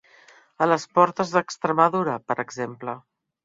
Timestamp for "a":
0.65-0.67